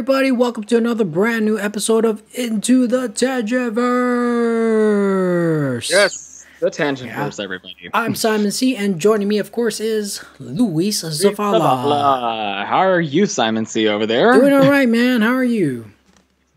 [0.00, 0.32] everybody.
[0.32, 5.90] Welcome to another brand new episode of Into the Tangiverse.
[5.90, 7.90] Yes, the tangent verse, everybody.
[7.92, 11.04] I'm Simon C, and joining me, of course, is Luis.
[11.04, 12.64] Zavala.
[12.64, 14.32] How are you, Simon C, over there?
[14.32, 15.20] Doing all right, man.
[15.20, 15.84] How are you?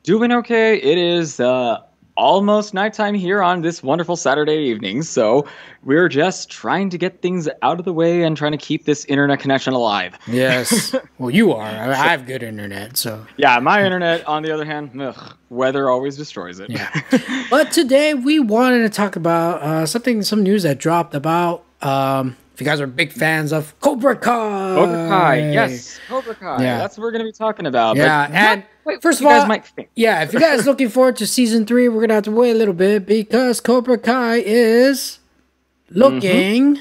[0.03, 0.77] Doing okay.
[0.77, 1.81] It is uh,
[2.15, 5.47] almost nighttime here on this wonderful Saturday evening, so
[5.83, 9.05] we're just trying to get things out of the way and trying to keep this
[9.05, 10.17] internet connection alive.
[10.27, 10.95] Yes.
[11.17, 11.63] well, you are.
[11.63, 13.25] I I have good internet, so.
[13.37, 16.69] Yeah, my internet, on the other hand, ugh, weather always destroys it.
[16.69, 16.89] Yeah.
[17.49, 21.63] But today we wanted to talk about uh, something, some news that dropped about.
[21.81, 26.63] Um, if you guys are big fans of Cobra Kai, Cobra Kai, yes, Cobra Kai.
[26.63, 26.77] Yeah.
[26.77, 27.95] That's what we're going to be talking about.
[27.95, 29.57] Yeah, and what first of all-.
[29.95, 32.51] Yeah, if you guys are looking forward to season three, we're gonna have to wait
[32.51, 35.19] a little bit because Cobra Kai is
[35.89, 36.79] looking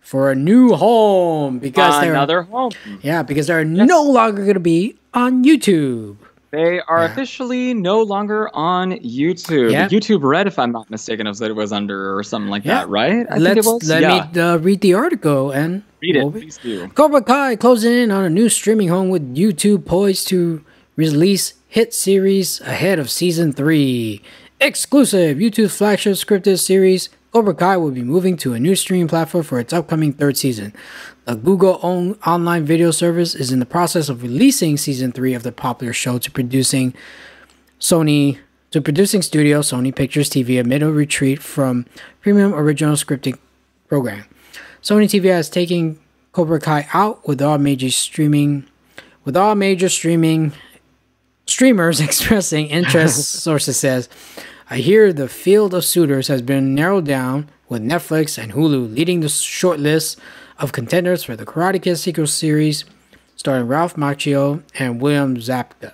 [0.00, 2.72] for a new home because they're Another home.
[3.02, 6.16] yeah because they're no longer gonna be on YouTube.
[6.50, 7.12] They are Yeah.
[7.12, 9.70] officially no longer on YouTube.
[9.70, 9.86] Yeah.
[9.88, 12.78] YouTube Red, if I'm not mistaken, is that it was under or something like Yeah.
[12.80, 13.26] that, right?
[13.30, 13.88] I Let's think it was.
[13.90, 16.20] let me uh, read the article and read it.
[16.20, 16.88] we'll be- Please do.
[16.94, 20.62] Cobra Kai closing in on a new streaming home with YouTube poised to
[20.98, 24.20] release hit series ahead of season three.
[24.60, 29.44] Exclusive YouTube flagship scripted series, Cobra Kai will be moving to a new streaming platform
[29.44, 30.74] for its upcoming third season.
[31.24, 35.44] The Google owned online video service is in the process of releasing season three of
[35.44, 36.92] the popular show to producing
[37.78, 38.38] Sony
[38.72, 41.86] to producing studio Sony Pictures TV amid a retreat from
[42.20, 43.38] premium original scripting
[43.86, 44.24] program.
[44.82, 46.00] Sony TV has taken
[46.32, 48.66] Cobra Kai out with all major streaming
[49.24, 50.54] with all major streaming
[51.48, 54.08] streamers expressing interest, sources says.
[54.70, 59.20] I hear the field of suitors has been narrowed down with Netflix and Hulu leading
[59.20, 60.18] the short list
[60.58, 62.84] of contenders for the Karate Kid sequel series
[63.36, 65.92] starring Ralph Macchio and William Zabka.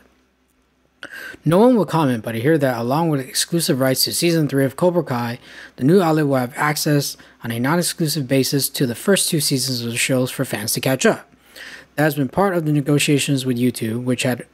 [1.44, 4.64] No one will comment, but I hear that along with exclusive rights to season 3
[4.64, 5.38] of Cobra Kai,
[5.76, 9.40] the new outlet will have access on a non exclusive basis to the first two
[9.40, 11.30] seasons of the shows for fans to catch up.
[11.96, 14.46] That has been part of the negotiations with YouTube, which had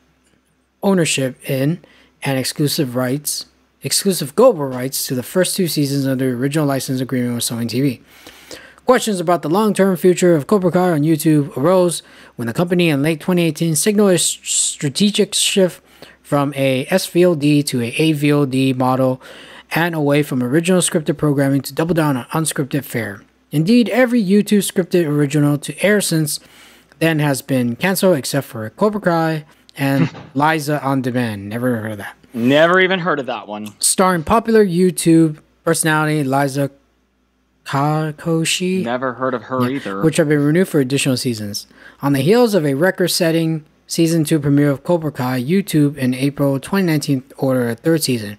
[0.82, 1.80] ownership in
[2.22, 3.46] and exclusive rights,
[3.82, 7.66] exclusive global rights to the first two seasons of the original license agreement with Sony
[7.66, 8.00] TV.
[8.86, 12.02] Questions about the long term future of Cobra Kai on YouTube arose
[12.36, 15.82] when the company in late 2018 signaled a strategic shift
[16.22, 19.22] from a SVOD to a AVOD model
[19.72, 23.22] and away from original scripted programming to double down on unscripted fare.
[23.52, 26.40] Indeed, every YouTube scripted original to air since
[26.98, 29.44] then has been canceled except for Cobra Kai
[29.80, 31.48] and Liza on Demand.
[31.48, 33.66] Never heard of that Never even heard of that one.
[33.80, 36.70] starring popular YouTube personality Liza
[37.66, 40.02] Kakoshi, Never heard of her either.
[40.02, 41.66] which have been renewed for additional seasons.
[42.02, 46.58] On the heels of a record-setting season two premiere of Cobra Kai, YouTube in April
[46.60, 48.38] 2019 ordered a third season.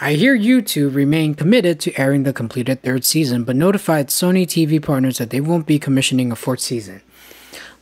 [0.00, 4.82] I hear YouTube remain committed to airing the completed third season, but notified Sony TV
[4.82, 7.02] partners that they won't be commissioning a fourth season.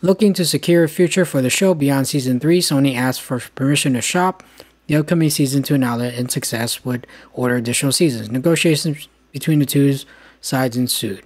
[0.05, 3.95] Looking to secure a future for the show beyond season 3, Sony asked for permission
[3.95, 4.43] to shop
[4.87, 8.31] the upcoming season to an outlet and success would order additional seasons.
[8.31, 9.97] Negotiations between the two
[10.43, 11.25] sides ensued.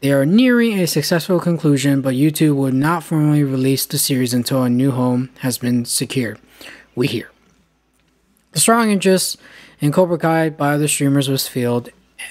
[0.00, 4.62] They are nearing a successful conclusion, but YouTube will not formally release the series until
[4.62, 6.40] a new home has been secured.
[6.94, 7.30] We hear.
[8.52, 9.36] The strong interest
[9.78, 11.90] in Cobra Kai by other streamers was fueled,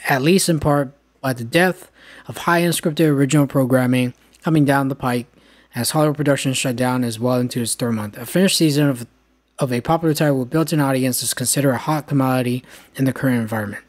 [0.09, 1.92] at least in part, by the death
[2.28, 5.28] of high-end scripted original programming coming down the pike
[5.76, 8.18] as Hollywood Productions shut down as well into its third month.
[8.18, 9.08] A finished season of,
[9.60, 12.64] of a popular title with built-in audience is considered a hot commodity
[12.96, 13.84] in the current environment.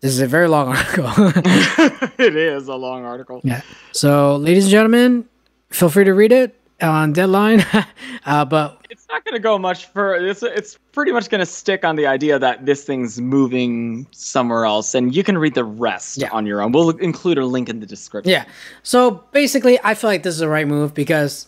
[0.00, 1.06] This is a very long article.
[2.18, 3.40] it is a long article.
[3.44, 3.62] yeah.
[3.92, 5.28] So, ladies and gentlemen,
[5.70, 7.64] feel free to read it on deadline.
[8.26, 8.83] uh, but
[9.14, 10.42] not going to go much for it's.
[10.42, 14.94] It's pretty much going to stick on the idea that this thing's moving somewhere else,
[14.94, 16.28] and you can read the rest Yeah.
[16.32, 16.72] on your own.
[16.72, 18.30] We'll include a link in the description.
[18.32, 18.44] Yeah.
[18.82, 21.46] So basically, I feel like this is the right move because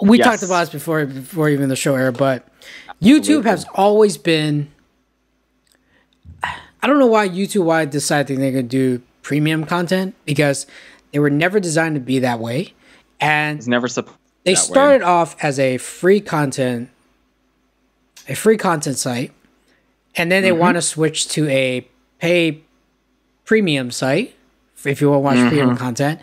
[0.00, 0.26] we Yes.
[0.26, 2.48] talked about this before before even the show aired, but
[3.02, 4.68] YouTube has always been.
[6.44, 10.66] I don't know why YouTube why decided they're gonna do premium content because
[11.12, 12.72] they were never designed to be that way,
[13.20, 14.16] and It's never supposed.
[14.44, 14.64] they that way.
[14.64, 16.88] started off as a free content,
[18.28, 19.32] a free content site,
[20.16, 20.58] and then they mm-hmm.
[20.58, 21.86] want to switch to a
[22.18, 22.62] pay
[23.44, 24.34] premium site
[24.84, 26.20] if you want to watch premium content.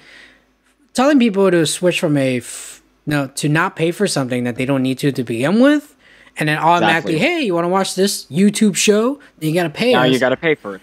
[0.94, 4.66] Telling people to switch from a f- no to not pay for something that they
[4.66, 5.96] don't need to to begin with,
[6.38, 7.36] and then automatically, Exactly.
[7.36, 9.20] hey, you want to watch this YouTube show?
[9.38, 9.94] Then you got to pay.
[9.94, 10.12] Now us.
[10.12, 10.82] you got to pay for it.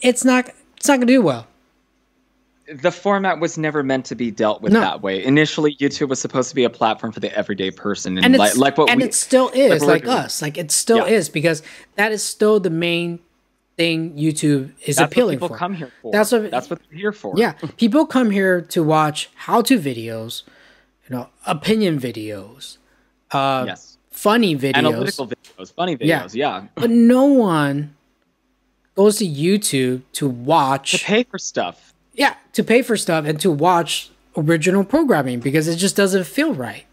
[0.00, 0.50] it's not.
[0.76, 1.46] It's not gonna do well.
[2.74, 4.80] The format was never meant to be dealt with No.
[4.80, 5.22] that way.
[5.24, 8.56] Initially, YouTube was supposed to be a platform for the everyday person, and, and like,
[8.56, 11.14] like what and we, it still is we're like us like it still Yeah.
[11.16, 11.62] is because
[11.94, 13.20] that is still the main
[13.76, 16.10] thing youtube is that's appealing what people for come here for.
[16.10, 17.34] That's what- that's what they're here for.
[17.36, 20.44] yeah people come here to watch how-to videos
[21.08, 22.78] you know opinion videos
[23.32, 23.98] uh Yes.
[24.10, 26.22] funny videos Analytical videos, funny Yeah.
[26.22, 26.34] videos.
[26.34, 26.64] Yeah.
[26.74, 27.94] but no one
[28.94, 31.92] goes to youtube to watch To pay for stuff.
[32.16, 36.52] Yeah to pay for stuff and to watch original programming because it just doesn't feel
[36.54, 36.84] right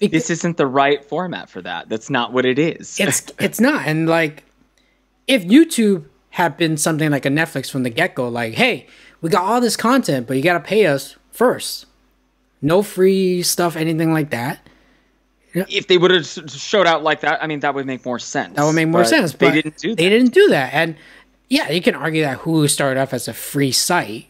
[0.00, 1.88] Bec- This isn't the right format for that.
[1.88, 2.96] That's not what it is.
[3.00, 4.44] it's it's not and like
[5.26, 8.86] if youtube had been something like a netflix from the get-go like hey
[9.22, 11.86] we got all this content but you gotta pay us first
[12.62, 14.60] no free stuff anything like that
[15.54, 18.54] if they would have showed out like that, I mean, that would make more sense.
[18.56, 19.96] that would make more But sense They didn't do that.
[19.96, 20.96] they didn't do that and
[21.48, 24.26] yeah you can argue that hulu started off as a free site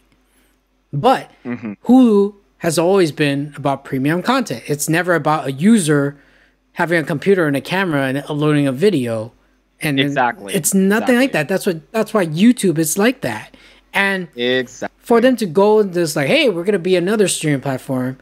[1.01, 1.73] but Mm-hmm.
[1.85, 4.63] hulu has always been about premium content.
[4.67, 6.17] It's never about a user
[6.73, 9.33] having a computer and a camera and uploading a video.
[9.81, 11.49] And Exactly, it's nothing like that.
[11.49, 13.55] That's what that's why youtube is like that.
[13.93, 14.95] And Exactly.
[14.99, 18.19] for them to go and just like hey we're gonna be another streaming platform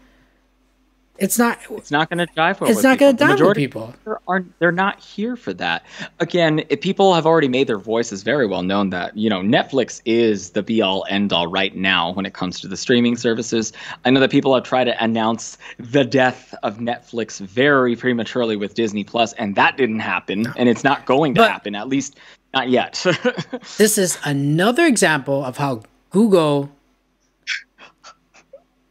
[1.25, 3.95] it's not It's not going to jive well It's not The dive with majority people.
[4.29, 5.85] Are they're not here for that?
[6.21, 10.01] Again, if people have already made their voices very well known that you know Netflix
[10.05, 13.73] is the be all end all right now when it comes to the streaming services.
[14.05, 18.75] I know that people have tried to announce the death of Netflix very prematurely with
[18.75, 22.19] Disney Plus, and that didn't happen, and it's not going to But- happen at least
[22.53, 23.05] not yet.
[23.79, 26.71] this is another example of how Google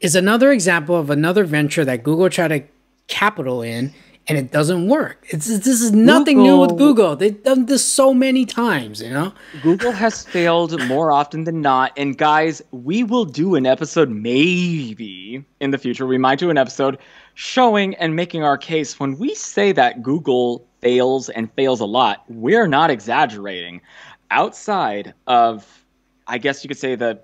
[0.04, 2.64] is another example of another venture that Google tried to
[3.08, 3.94] capital in
[4.28, 5.26] and it doesn't work.
[5.30, 7.16] It's this is nothing new with Google- Google.
[7.16, 9.34] They've done this so many times, you know?
[9.62, 11.92] Google has failed more often than not.
[11.98, 16.06] And guys, we will do an episode maybe in the future.
[16.06, 17.00] We might do an episode
[17.34, 22.24] showing and making our case when we say that Google fails and fails a lot,
[22.28, 23.82] we're not exaggerating.
[24.32, 25.66] Outside of,
[26.28, 27.20] I guess you could say, the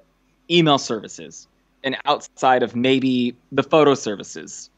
[0.49, 1.47] email services
[1.83, 4.69] and outside of maybe the photo services,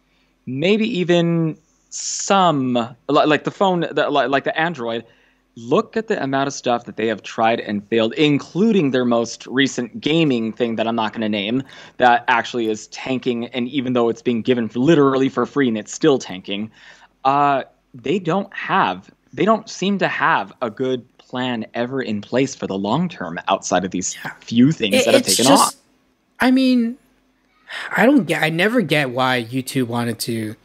[0.46, 1.58] maybe even
[1.90, 5.06] some like the phone like the android.
[5.58, 9.46] Look at the amount of stuff that they have tried and failed including their most
[9.48, 11.62] recent gaming thing that i'm not going to name
[11.98, 15.78] that actually is tanking and even though it's being given for literally for free and
[15.78, 16.72] it's still tanking
[17.26, 17.64] uh,
[17.94, 22.66] they don't have they don't seem to have a good plan ever in place for
[22.66, 25.76] the long term outside of these few things It- that have taken just off
[26.42, 26.98] I mean
[27.96, 30.56] I don't get I never get why YouTube wanted to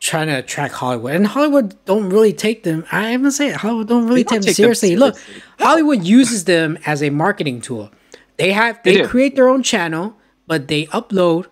[0.00, 1.14] try to attract Hollywood.
[1.14, 4.42] And Hollywood don't really take them I haven't say it, Hollywood don't really They don't
[4.42, 4.96] take them take them seriously.
[4.96, 5.16] Look.
[5.58, 7.90] Hollywood uses them as a marketing tool.
[8.36, 10.16] They have they, They create their own channel,
[10.46, 11.46] but they upload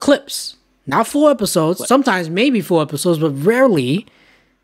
[0.00, 0.56] clips.
[0.88, 4.06] Not full episodes, sometimes maybe full episodes, but rarely.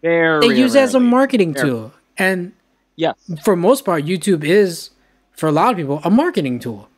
[0.03, 1.11] Very They use it as a rarely.
[1.11, 1.93] marketing Very- tool.
[2.17, 2.53] And
[2.97, 4.91] yes for most part, YouTube is,
[5.33, 6.89] for a lot of people, a marketing tool.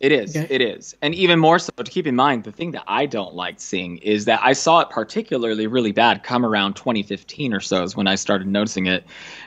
[0.00, 0.36] It is.
[0.36, 0.46] Okay.
[0.48, 0.94] It is.
[1.02, 3.98] And even more so to keep in mind, the thing that I don't like seeing
[3.98, 8.06] is that I saw it particularly really bad come around 2015 or so is when
[8.06, 9.04] I started noticing it.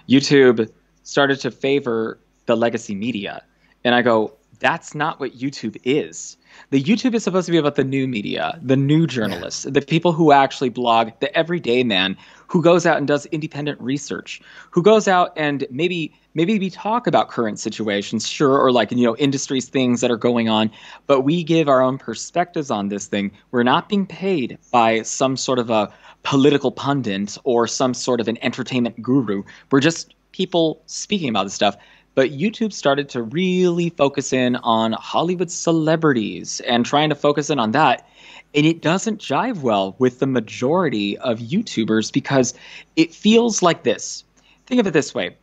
[0.09, 0.69] YouTube
[1.03, 3.43] started to favor the legacy media.
[3.83, 6.37] And I go, that's not what YouTube is.
[6.69, 10.13] The YouTube is supposed to be about the new media, the new journalists, the people
[10.13, 12.17] who actually blog, the everyday man
[12.47, 17.07] who goes out and does independent research, who goes out and maybe maybe we talk
[17.07, 20.71] about current situations, sure, or like you know industries things that are going on,
[21.07, 23.31] but we give our own perspectives on this thing.
[23.51, 25.93] We're not being paid by some sort of a
[26.23, 29.43] political pundit or some sort of an entertainment guru.
[29.71, 31.75] We're just people speaking about this stuff.
[32.13, 37.59] But YouTube started to really focus in on Hollywood celebrities and trying to focus in
[37.59, 38.07] on that.
[38.53, 42.53] And it doesn't jive well with the majority of YouTubers because
[42.97, 44.25] it feels like this.
[44.65, 45.37] Think of it this way.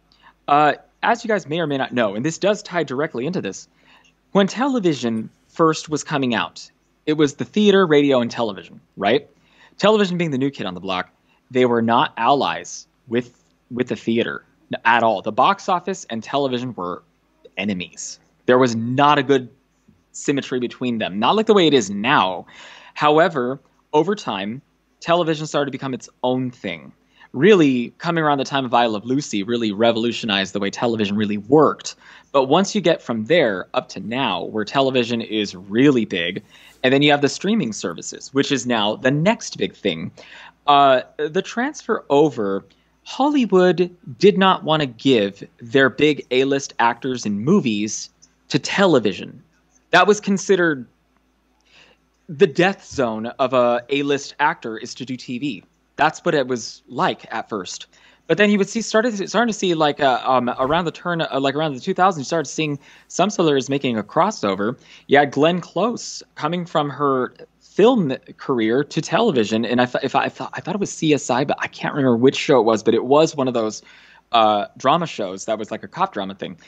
[0.46, 3.40] Uh, as you guys may or may not know, and this does tie directly into
[3.40, 3.66] this,
[4.32, 6.70] when television first was coming out,
[7.06, 9.28] it was the theater, radio, and television, right?
[9.78, 11.10] Television being the new kid on the block,
[11.50, 13.34] they were not allies with
[13.70, 14.44] with the theater
[14.84, 15.22] at all.
[15.22, 17.02] The box office and television were
[17.56, 18.18] enemies.
[18.46, 19.48] There was not a good
[20.12, 22.46] symmetry between them, not like the way it is now.
[22.94, 23.60] However,
[23.92, 24.62] over time,
[25.00, 26.92] television started to become its own thing.
[27.32, 31.37] Really, coming around the time of I Love Lucy, really revolutionized the way television really
[31.37, 31.94] worked.
[32.32, 36.42] But once you get from there up to now, where television is really big,
[36.82, 40.10] and then you have the streaming services, which is now the next big thing.
[40.66, 42.64] Uh, the transfer over,
[43.08, 48.10] Hollywood did not want to give their big A list actors in movies
[48.50, 49.42] to television
[49.92, 50.86] that was considered
[52.28, 55.64] the death zone of a A-list actor is to do TV.
[55.96, 57.86] That's what it was like at first.
[58.26, 61.22] But then you would see started starting to see like uh, um, around the turn
[61.22, 64.78] uh, like around the 2000s, you started seeing some celebrities making a crossover.
[65.06, 67.32] You had Glenn Close coming from her
[67.78, 70.90] film career to television, and I th- if I, I, thought I thought it was
[70.90, 73.82] CSI, but I can't remember which show it was, but it was one of those
[74.32, 76.58] uh, drama shows that was like a cop drama thing.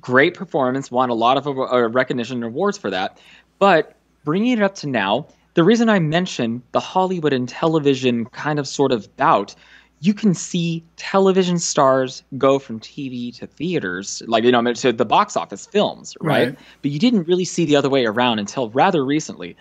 [0.00, 3.18] Great performance, won a lot of uh, recognition and awards for that.
[3.58, 8.60] But bringing it up to now, the reason I mention the Hollywood and television kind
[8.60, 9.56] of sort of bout,
[10.02, 15.04] you can see television stars go from TV to theaters, like you know, to the
[15.04, 16.48] box office films, right?
[16.48, 16.58] right?
[16.80, 19.56] But you didn't really see the other way around until rather recently.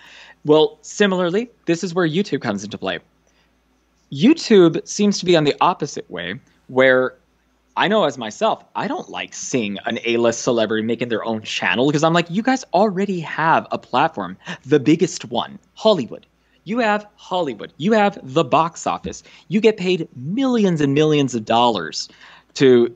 [0.45, 2.99] Well, similarly, this is where YouTube comes into play.
[4.11, 7.15] YouTube seems to be on the opposite way, where
[7.77, 11.87] I know as myself, I don't like seeing an A-list celebrity making their own channel
[11.87, 16.25] because I'm like, you guys already have a platform, the biggest one, Hollywood.
[16.65, 17.71] You have Hollywood.
[17.77, 19.23] You have the box office.
[19.47, 22.09] You get paid millions and millions of dollars
[22.55, 22.93] to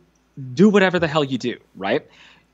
[0.53, 2.05] do whatever the hell you do, right?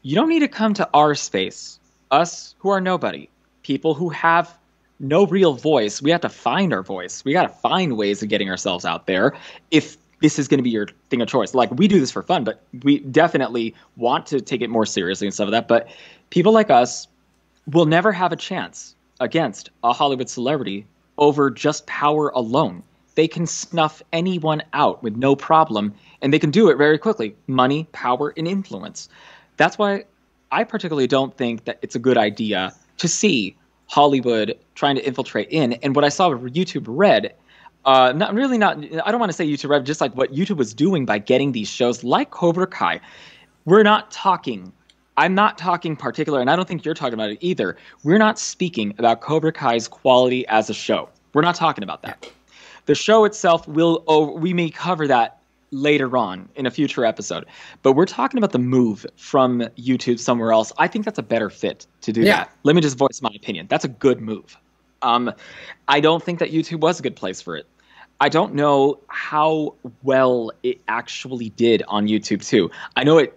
[0.01, 1.79] You don't need to come to our space,
[2.11, 3.27] us who are nobody,
[3.63, 4.55] people who have
[4.99, 6.01] no real voice.
[6.01, 7.23] We have to find our voice.
[7.23, 9.35] We got to find ways of getting ourselves out there.
[9.71, 11.53] If this is going to be your thing of choice.
[11.53, 15.27] Like we do this for fun, but we definitely want to take it more seriously
[15.27, 15.67] and stuff like that.
[15.67, 15.87] But
[16.29, 17.07] people like us
[17.67, 20.85] will never have a chance against a Hollywood celebrity
[21.17, 22.83] over just power alone.
[23.15, 27.35] They can snuff anyone out with no problem, and they can do it very quickly.
[27.47, 29.09] Money, power, and influence.
[29.57, 30.05] That's why
[30.51, 33.55] I particularly don't think that it's a good idea to see
[33.89, 35.73] Hollywood trying to infiltrate in.
[35.73, 37.33] And what I saw with YouTube Red
[37.85, 40.57] uh, not really not i don't want to say youtube Red, just like what youtube
[40.57, 42.99] was doing by getting these shows like cobra kai.
[43.65, 44.71] We're not talking
[45.17, 47.77] i'm not talking particular and i don't think you're talking about it either.
[48.03, 51.09] We're not speaking about cobra kai's quality as a show.
[51.33, 52.29] We're not talking about that.
[52.85, 55.38] The show itself will oh, we may cover that
[55.71, 57.45] later on in a future episode
[57.83, 61.49] but we're talking about the move from youtube somewhere else i think that's a better
[61.49, 62.37] fit to do yeah.
[62.37, 64.57] that let me just voice my opinion that's a good move
[65.01, 65.33] um,
[65.87, 67.65] I don't think that YouTube was a good place for it.
[68.21, 72.69] I don't know how well it actually did on YouTube too.
[72.95, 73.35] I know it.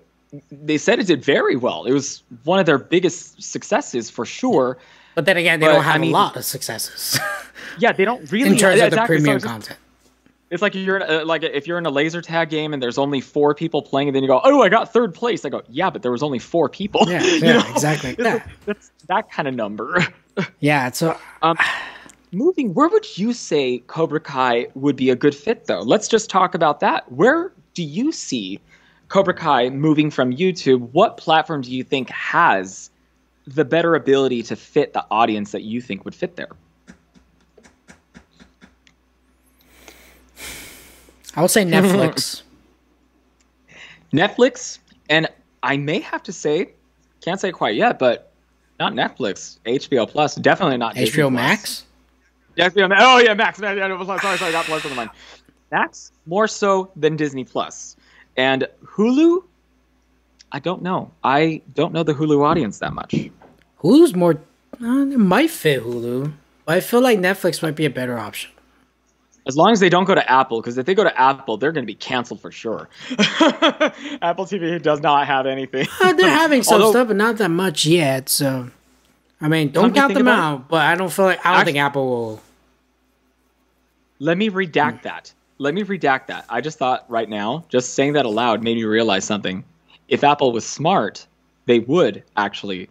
[0.51, 1.85] They said it did very well.
[1.85, 4.79] It was one of their biggest successes for sure.
[5.15, 7.21] But then again, they but, don't have I mean, a lot of successes.
[7.79, 8.51] yeah, they don't really.
[8.51, 9.79] In terms of the premium so content.
[10.53, 12.99] It's like you're in a, like if you're in a laser tag game and there's
[12.99, 15.63] only four people playing, and then you go, "Oh, I got third place." I go,
[15.71, 17.65] "Yeah, but there was only four people." Yeah, yeah know?
[17.71, 18.15] exactly.
[18.19, 18.47] Yeah.
[18.67, 20.07] That's that kind of number.
[20.61, 21.57] yeah, so um,
[22.33, 22.75] moving.
[22.75, 25.81] Where would you say Cobra Kai would be a good fit, though?
[25.81, 27.11] Let's just talk about that.
[27.11, 28.61] Where do you see
[29.09, 30.81] Cobra Kai moving from YouTube?
[30.93, 32.91] What platform do you think has
[33.47, 36.51] the better ability to fit the audience that you think would fit there?
[41.37, 42.43] I would say Netflix.
[44.13, 45.29] Netflix, and
[45.63, 46.71] I may have to say,
[47.23, 48.33] can't say quite yet, but
[48.79, 51.85] not Netflix, HBO Plus, definitely not HBO Disney Max.
[52.57, 53.03] Yeah, HBO Max.
[53.05, 53.59] Oh yeah, Max.
[53.59, 55.11] Sorry, sorry, sorry, I got Plus on the mind.
[55.71, 57.97] Max more so than Disney Plus,
[58.37, 59.45] and Hulu.
[60.55, 61.11] I don't know.
[61.25, 63.15] I don't know the Hulu audience that much.
[63.83, 64.35] Hulu's more.
[64.83, 66.33] Uh, it might fit Hulu,
[66.67, 68.51] but I feel like Netflix might be a better option.
[69.47, 71.73] As long as they don't go to Apple, because if they go to Apple, they're
[71.73, 72.89] going to be canceled for sure.
[74.23, 75.89] Apple TV does not have anything.
[76.01, 78.29] Uh, they're having some Although, stuff, but not that much yet.
[78.29, 78.71] So,
[79.41, 80.61] I mean, don't count them out.
[80.61, 82.43] It, but I don't feel like I don't actually, think Apple will.
[84.21, 85.05] Let me redact hmm.
[85.05, 85.33] that.
[85.59, 86.45] Let me redact that.
[86.49, 89.65] I just thought right now, just saying that aloud made me realize something.
[90.09, 91.27] If Apple was smart,
[91.67, 92.89] they would actually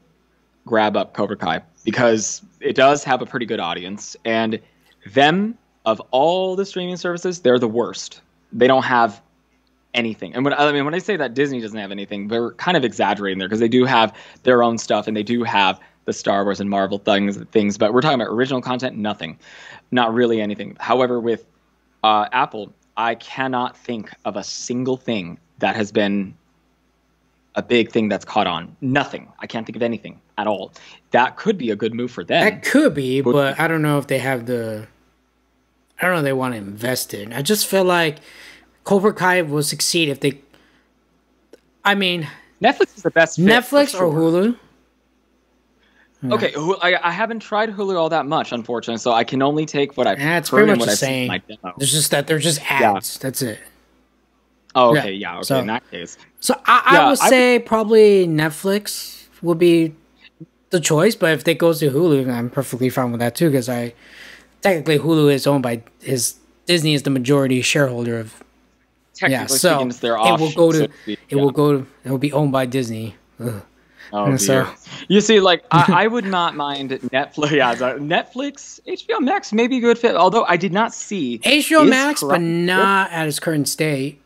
[0.65, 4.59] grab up Cobra Kai because it does have a pretty good audience, and
[5.05, 8.21] them of all the streaming services, they're the worst.
[8.53, 9.21] They don't have
[9.93, 10.33] anything.
[10.33, 12.83] And when I mean when I say that Disney doesn't have anything, they're kind of
[12.83, 16.43] exaggerating there because they do have their own stuff and they do have the Star
[16.43, 19.37] Wars and Marvel things things, but we're talking about original content, nothing.
[19.91, 20.77] Not really anything.
[20.79, 21.45] However, with
[22.03, 26.33] uh, Apple, I cannot think of a single thing that has been
[27.55, 28.75] a big thing that's caught on.
[28.81, 29.27] Nothing.
[29.39, 30.71] I can't think of anything at all.
[31.11, 32.43] That could be a good move for them.
[32.43, 34.87] That could be, but I don't know if they have the
[36.01, 37.31] I don't know they want to invest in.
[37.31, 38.17] I just feel like
[38.83, 40.41] Cobra Kai will succeed if they.
[41.85, 42.27] I mean,
[42.61, 43.39] Netflix is the best.
[43.39, 44.05] Netflix sure.
[44.05, 44.57] or Hulu.
[46.23, 46.53] Okay,
[46.83, 50.05] I, I haven't tried Hulu all that much, unfortunately, so I can only take what
[50.05, 51.41] I've yeah, it's pretty much the same.
[51.77, 53.17] There's just that they're just ads.
[53.17, 53.23] Yeah.
[53.23, 53.59] That's it.
[54.75, 55.43] Oh, okay, yeah, yeah okay.
[55.43, 59.95] So, in that case, so I, I would say I would, probably Netflix would be
[60.69, 63.67] the choice, but if it goes to Hulu, I'm perfectly fine with that too because
[63.67, 63.93] I
[64.61, 68.43] technically Hulu is owned by is Disney is the majority shareholder of.
[69.21, 71.37] Yeah, so it will go to it yeah.
[71.37, 73.15] will go to it will be owned by Disney.
[73.39, 73.61] Ugh.
[74.13, 74.67] Oh, so,
[75.07, 77.51] you see, like I, I, would not mind Netflix.
[77.51, 80.15] Yeah, Netflix, HBO Max, maybe a good fit.
[80.15, 84.21] Although I did not see HBO Max, but not at its current state.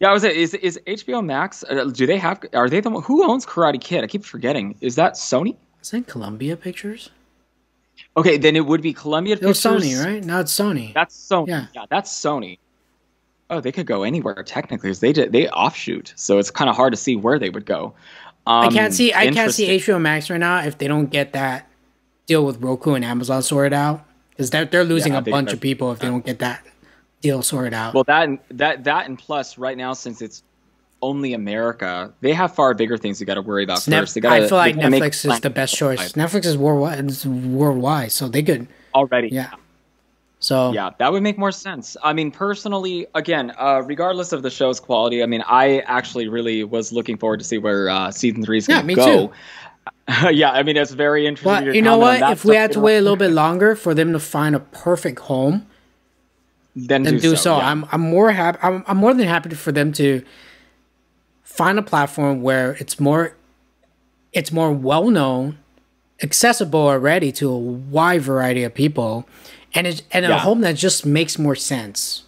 [0.00, 1.62] Yeah, I was is is HBO Max?
[1.68, 2.42] Uh, do they have?
[2.54, 4.02] Are they the one who owns Karate Kid?
[4.02, 4.76] I keep forgetting.
[4.80, 5.56] Is that Sony?
[5.82, 7.10] Is that Columbia Pictures?
[8.16, 9.60] Okay, then it would be Columbia it Pictures.
[9.60, 10.24] Sony, right?
[10.24, 10.94] Now it's Sony.
[10.94, 11.48] That's Sony.
[11.48, 12.58] Yeah, yeah that's Sony.
[13.48, 16.74] Oh, they could go anywhere technically, because they did, they offshoot, so it's kind of
[16.74, 17.94] hard to see where they would go.
[18.46, 19.12] Um, I can't see.
[19.12, 21.68] I can't see HBO Max right now if they don't get that
[22.26, 25.60] deal with Roku and Amazon sorted out, because they're they're losing yeah, a bunch of
[25.60, 26.64] people if they don't get that
[27.20, 27.94] deal sorted out.
[27.94, 30.42] Well, that that that and plus, right now since it's
[31.02, 34.20] only America, they have far bigger things you got to worry about first.
[34.20, 36.12] Gotta, I feel like Netflix is the best choice.
[36.12, 37.04] Netflix is worldwide.
[37.04, 39.28] It's worldwide, so they could already.
[39.28, 39.52] Yeah.
[40.38, 41.96] So yeah, that would make more sense.
[42.02, 46.62] I mean, personally, again, uh, regardless of the show's quality, I mean, I actually really
[46.62, 49.32] was looking forward to see where uh, season three is going to go.
[50.30, 51.66] yeah, I mean, it's very interesting.
[51.66, 52.20] But you know what?
[52.30, 55.20] If we had to wait a little bit longer for them to find a perfect
[55.20, 55.66] home,
[56.74, 57.36] then, then do, do, so.
[57.36, 57.56] so.
[57.56, 57.70] Yeah.
[57.70, 58.58] I'm I'm more happy.
[58.62, 60.22] I'm, I'm more than happy for them to
[61.56, 63.34] find a platform where it's more
[64.32, 65.58] it's more well known,
[66.22, 69.26] accessible already to a wide variety of people,
[69.74, 70.36] and it, and yeah.
[70.36, 72.22] a home that just makes more sense.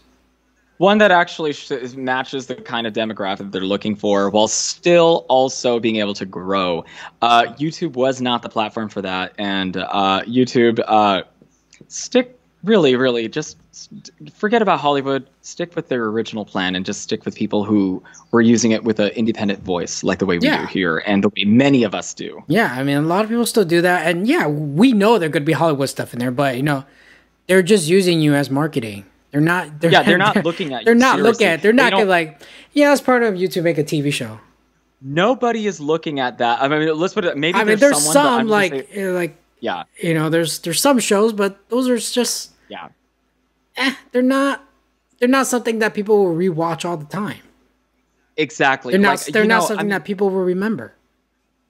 [0.78, 5.80] One that actually sh- matches the kind of demographic they're looking for, while still also
[5.80, 6.84] being able to grow.
[7.20, 11.22] Uh, YouTube was not the platform for that, and uh, YouTube uh,
[11.88, 12.37] stick
[12.68, 13.56] really, really just
[14.34, 15.28] forget about Hollywood.
[15.40, 19.00] Stick with their original plan and just stick with people who were using it with
[19.00, 20.60] an independent voice, like the way we yeah.
[20.60, 22.42] do here, and the way many of us do.
[22.46, 25.30] Yeah, I mean, a lot of people still do that, and yeah, we know there
[25.30, 26.84] could be Hollywood stuff in there, but you know,
[27.46, 29.04] they're just using you as marketing.
[29.30, 29.80] They're not.
[29.80, 30.82] They're, yeah, they're not looking at.
[30.82, 30.84] You.
[30.84, 31.32] They're not seriously.
[31.32, 31.62] looking at.
[31.62, 32.40] They're not they like,
[32.72, 34.38] yeah, as part of YouTube, make a TV show.
[35.00, 36.60] Nobody is looking at that.
[36.60, 37.36] I mean, let's put it.
[37.36, 40.80] Maybe I mean, there's, there's some like, say, eh, like, yeah, you know, there's there's
[40.80, 42.88] some shows, but those are just yeah.
[43.76, 44.64] Eh, they're not
[45.18, 47.40] they're not something that people will rewatch all the time.
[48.36, 48.92] Exactly.
[48.92, 50.94] They're not like, they're not know, something I'm, that people will remember.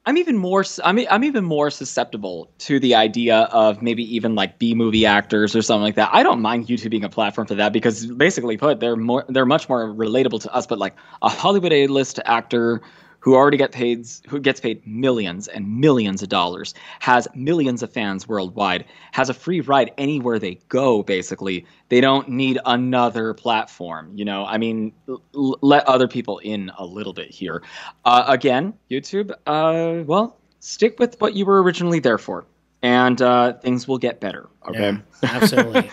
[0.07, 4.59] I'm even more I'm I'm even more susceptible to the idea of maybe even like
[4.59, 6.11] B movie actors or something like that.
[6.13, 9.47] I don't mind YouTube being a platform for that because basically put they're more they're
[9.47, 10.67] much more relatable to us.
[10.67, 12.81] But like a Hollywood A list actor
[13.21, 17.93] who already get paid who gets paid millions and millions of dollars has millions of
[17.93, 24.11] fans worldwide has a free ride anywhere they go basically they don't need another platform
[24.15, 27.63] you know i mean l- let other people in a little bit here
[28.05, 32.45] uh, again youtube uh, well stick with what you were originally there for
[32.81, 34.49] and uh, things will get better.
[34.69, 35.91] Okay, yeah, absolutely.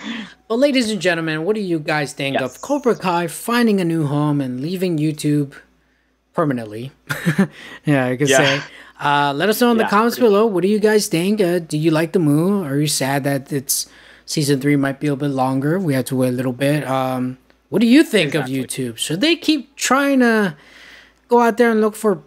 [0.47, 2.55] well, ladies and gentlemen, what do you guys think yes.
[2.55, 5.55] of Cobra Kai finding a new home and leaving YouTube
[6.35, 6.91] permanently.
[7.85, 8.37] yeah, I could yeah.
[8.37, 8.61] say.
[8.99, 10.45] Uh, let us know in yeah, the comments below.
[10.45, 11.41] What do you guys think?
[11.41, 12.65] Uh, do you like the move?
[12.65, 13.89] Are you sad that it's
[14.25, 15.79] season three might be a bit longer?
[15.79, 16.87] We have to wait a little bit.
[16.87, 17.37] Um,
[17.69, 18.59] what do you think exactly.
[18.59, 18.97] of YouTube?
[18.97, 20.55] Should they keep trying to
[21.27, 22.21] go out there and look for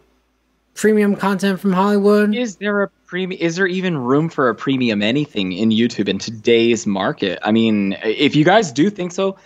[0.74, 2.34] premium content from Hollywood?
[2.34, 3.40] Is there a premium?
[3.40, 7.38] Is there even room for a premium anything in YouTube in today's market?
[7.42, 9.36] I mean, if you guys do think so,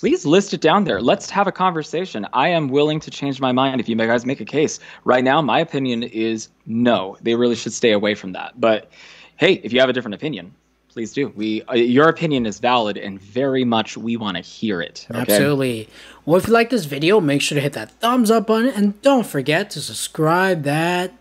[0.00, 1.02] please list it down there.
[1.02, 2.26] Let's have a conversation.
[2.32, 4.80] I am willing to change my mind if you guys make a case.
[5.04, 7.18] Right now, my opinion is no.
[7.20, 8.58] They really should stay away from that.
[8.58, 8.90] But
[9.36, 10.54] hey, if you have a different opinion,
[10.88, 11.28] please do.
[11.36, 15.06] We uh, your opinion is valid and very much we want to hear it.
[15.10, 15.20] Okay?
[15.20, 15.88] Absolutely.
[16.24, 19.00] Well, if you like this video, make sure to hit that thumbs up button and
[19.02, 21.12] don't forget to subscribe that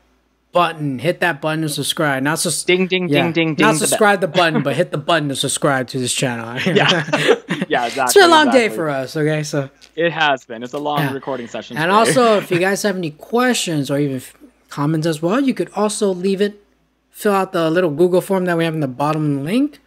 [0.51, 0.99] button.
[0.99, 2.23] Hit that button to subscribe.
[2.23, 3.65] Not sus- ding ding yeah, ding ding ding.
[3.65, 6.59] Not subscribe the, the button, but hit the button to subscribe to this channel.
[6.65, 7.05] yeah,
[7.67, 8.03] yeah, exactly.
[8.03, 8.69] It's been a long exactly.
[8.69, 9.15] day for us.
[9.15, 10.63] Okay, so it has been.
[10.63, 11.13] It's a long yeah.
[11.13, 11.77] recording session.
[11.77, 11.95] And today.
[11.95, 14.21] also, if you guys have any questions or even
[14.69, 16.63] comments as well, you could also leave it.
[17.11, 19.79] Fill out the little Google form that we have in the bottom link.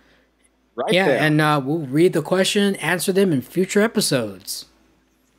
[0.74, 0.92] Right.
[0.92, 1.18] Yeah, there.
[1.18, 4.66] and uh, we'll read the question, answer them in future episodes.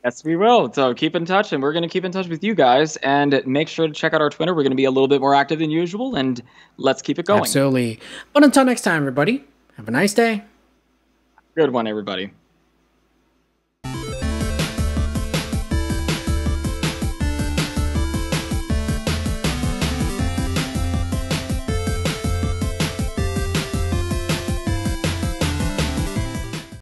[0.04, 0.70] Yes, we will.
[0.70, 2.96] So keep in touch, and we're going to keep in touch with you guys.
[2.96, 4.52] And make sure to check out our Twitter.
[4.52, 6.42] We're going to be a little bit more active than usual, and
[6.76, 7.40] let's keep it going.
[7.40, 8.00] Absolutely.
[8.34, 9.44] But until next time, everybody,
[9.78, 10.44] have a nice day.
[11.56, 12.32] Good one, everybody.